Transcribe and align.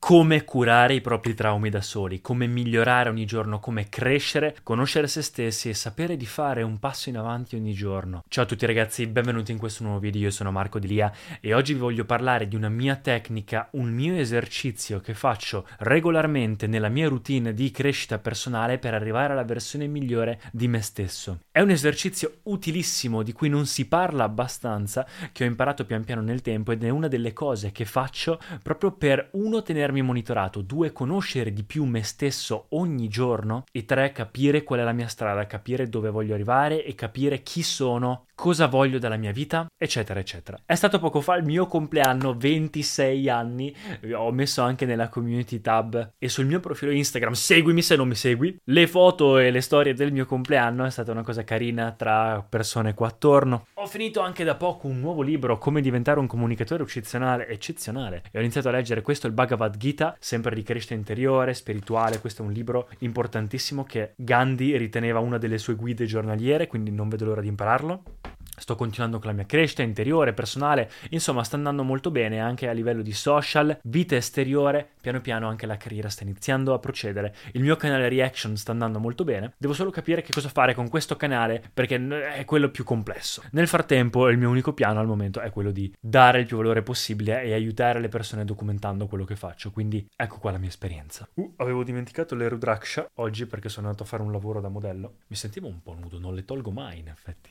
Come 0.00 0.44
curare 0.44 0.94
i 0.94 1.02
propri 1.02 1.34
traumi 1.34 1.68
da 1.68 1.82
soli, 1.82 2.22
come 2.22 2.46
migliorare 2.46 3.10
ogni 3.10 3.26
giorno, 3.26 3.60
come 3.60 3.90
crescere, 3.90 4.56
conoscere 4.62 5.06
se 5.06 5.20
stessi 5.20 5.68
e 5.68 5.74
sapere 5.74 6.16
di 6.16 6.24
fare 6.24 6.62
un 6.62 6.78
passo 6.78 7.10
in 7.10 7.18
avanti 7.18 7.54
ogni 7.54 7.74
giorno. 7.74 8.24
Ciao 8.26 8.44
a 8.44 8.46
tutti 8.46 8.64
ragazzi, 8.64 9.06
benvenuti 9.06 9.52
in 9.52 9.58
questo 9.58 9.84
nuovo 9.84 10.00
video, 10.00 10.22
io 10.22 10.30
sono 10.30 10.50
Marco 10.50 10.78
Delia 10.78 11.12
e 11.40 11.52
oggi 11.52 11.74
vi 11.74 11.80
voglio 11.80 12.06
parlare 12.06 12.48
di 12.48 12.56
una 12.56 12.70
mia 12.70 12.96
tecnica, 12.96 13.68
un 13.72 13.90
mio 13.90 14.16
esercizio 14.16 15.00
che 15.00 15.12
faccio 15.12 15.68
regolarmente 15.80 16.66
nella 16.66 16.88
mia 16.88 17.06
routine 17.06 17.52
di 17.52 17.70
crescita 17.70 18.18
personale 18.18 18.78
per 18.78 18.94
arrivare 18.94 19.34
alla 19.34 19.44
versione 19.44 19.86
migliore 19.86 20.40
di 20.50 20.66
me 20.66 20.80
stesso. 20.80 21.40
È 21.52 21.60
un 21.60 21.70
esercizio 21.70 22.38
utilissimo 22.44 23.22
di 23.22 23.32
cui 23.32 23.50
non 23.50 23.66
si 23.66 23.86
parla 23.86 24.24
abbastanza, 24.24 25.06
che 25.30 25.44
ho 25.44 25.46
imparato 25.46 25.84
pian 25.84 26.04
piano 26.04 26.22
nel 26.22 26.40
tempo 26.40 26.72
ed 26.72 26.82
è 26.82 26.88
una 26.88 27.06
delle 27.06 27.34
cose 27.34 27.70
che 27.70 27.84
faccio 27.84 28.40
proprio 28.62 28.92
per 28.92 29.28
uno 29.32 29.62
tenere 29.62 29.88
tenermi 29.90 30.02
monitorato, 30.02 30.62
due, 30.62 30.92
conoscere 30.92 31.52
di 31.52 31.64
più 31.64 31.84
me 31.84 32.02
stesso 32.02 32.66
ogni 32.70 33.08
giorno 33.08 33.64
e 33.72 33.84
tre, 33.84 34.12
capire 34.12 34.62
qual 34.62 34.80
è 34.80 34.84
la 34.84 34.92
mia 34.92 35.08
strada, 35.08 35.46
capire 35.46 35.88
dove 35.88 36.10
voglio 36.10 36.34
arrivare 36.34 36.84
e 36.84 36.94
capire 36.94 37.42
chi 37.42 37.62
sono, 37.62 38.26
cosa 38.34 38.68
voglio 38.68 38.98
dalla 38.98 39.16
mia 39.16 39.32
vita, 39.32 39.66
eccetera, 39.76 40.18
eccetera. 40.18 40.58
È 40.64 40.74
stato 40.74 40.98
poco 40.98 41.20
fa 41.20 41.34
il 41.36 41.44
mio 41.44 41.66
compleanno, 41.66 42.34
26 42.34 43.28
anni, 43.28 43.74
ho 44.14 44.32
messo 44.32 44.62
anche 44.62 44.86
nella 44.86 45.08
community 45.08 45.60
tab 45.60 46.12
e 46.16 46.28
sul 46.28 46.46
mio 46.46 46.60
profilo 46.60 46.92
Instagram, 46.92 47.32
seguimi 47.32 47.82
se 47.82 47.96
non 47.96 48.08
mi 48.08 48.14
segui, 48.14 48.56
le 48.64 48.86
foto 48.86 49.38
e 49.38 49.50
le 49.50 49.60
storie 49.60 49.92
del 49.92 50.12
mio 50.12 50.24
compleanno, 50.24 50.84
è 50.84 50.90
stata 50.90 51.12
una 51.12 51.22
cosa 51.22 51.44
carina 51.44 51.92
tra 51.92 52.44
persone 52.48 52.94
qua 52.94 53.08
attorno. 53.08 53.66
Ho 53.74 53.86
finito 53.86 54.20
anche 54.20 54.44
da 54.44 54.54
poco 54.54 54.86
un 54.86 55.00
nuovo 55.00 55.22
libro, 55.22 55.58
Come 55.58 55.80
diventare 55.80 56.18
un 56.18 56.26
comunicatore 56.26 56.84
eccezionale, 56.84 57.48
eccezionale, 57.48 58.22
e 58.30 58.38
ho 58.38 58.40
iniziato 58.40 58.68
a 58.68 58.72
leggere 58.72 59.02
questo, 59.02 59.26
il 59.26 59.32
Bhagavad 59.32 59.76
Gita, 59.80 60.14
sempre 60.20 60.54
di 60.54 60.62
crescita 60.62 60.92
interiore, 60.92 61.54
spirituale. 61.54 62.20
Questo 62.20 62.42
è 62.42 62.44
un 62.44 62.52
libro 62.52 62.90
importantissimo 62.98 63.82
che 63.84 64.12
Gandhi 64.14 64.76
riteneva 64.76 65.20
una 65.20 65.38
delle 65.38 65.56
sue 65.56 65.74
guide 65.74 66.04
giornaliere, 66.04 66.66
quindi 66.66 66.90
non 66.90 67.08
vedo 67.08 67.24
l'ora 67.24 67.40
di 67.40 67.48
impararlo. 67.48 68.02
Sto 68.60 68.76
continuando 68.76 69.18
con 69.18 69.28
la 69.28 69.32
mia 69.32 69.46
crescita 69.46 69.82
interiore, 69.82 70.34
personale, 70.34 70.90
insomma 71.10 71.42
sta 71.44 71.56
andando 71.56 71.82
molto 71.82 72.10
bene 72.10 72.40
anche 72.40 72.68
a 72.68 72.72
livello 72.72 73.00
di 73.00 73.12
social, 73.12 73.78
vita 73.84 74.16
esteriore, 74.16 74.90
piano 75.00 75.22
piano 75.22 75.48
anche 75.48 75.64
la 75.64 75.78
carriera 75.78 76.10
sta 76.10 76.24
iniziando 76.24 76.74
a 76.74 76.78
procedere. 76.78 77.34
Il 77.52 77.62
mio 77.62 77.76
canale 77.76 78.10
reaction 78.10 78.56
sta 78.56 78.72
andando 78.72 78.98
molto 78.98 79.24
bene, 79.24 79.54
devo 79.56 79.72
solo 79.72 79.90
capire 79.90 80.20
che 80.20 80.32
cosa 80.32 80.50
fare 80.50 80.74
con 80.74 80.90
questo 80.90 81.16
canale 81.16 81.62
perché 81.72 81.96
è 82.34 82.44
quello 82.44 82.70
più 82.70 82.84
complesso. 82.84 83.42
Nel 83.52 83.66
frattempo 83.66 84.28
il 84.28 84.36
mio 84.36 84.50
unico 84.50 84.74
piano 84.74 85.00
al 85.00 85.06
momento 85.06 85.40
è 85.40 85.50
quello 85.50 85.70
di 85.70 85.92
dare 85.98 86.40
il 86.40 86.46
più 86.46 86.58
valore 86.58 86.82
possibile 86.82 87.42
e 87.42 87.54
aiutare 87.54 87.98
le 87.98 88.08
persone 88.08 88.44
documentando 88.44 89.06
quello 89.06 89.24
che 89.24 89.36
faccio, 89.36 89.70
quindi 89.70 90.06
ecco 90.14 90.38
qua 90.38 90.50
la 90.50 90.58
mia 90.58 90.68
esperienza. 90.68 91.26
Uh, 91.34 91.54
avevo 91.56 91.82
dimenticato 91.82 92.34
le 92.34 92.48
Rudraksha 92.48 93.10
oggi 93.14 93.46
perché 93.46 93.70
sono 93.70 93.86
andato 93.86 94.04
a 94.04 94.06
fare 94.06 94.22
un 94.22 94.32
lavoro 94.32 94.60
da 94.60 94.68
modello. 94.68 95.14
Mi 95.28 95.36
sentivo 95.36 95.66
un 95.66 95.82
po' 95.82 95.96
nudo, 95.98 96.18
non 96.18 96.34
le 96.34 96.44
tolgo 96.44 96.70
mai 96.70 96.98
in 96.98 97.08
effetti. 97.08 97.50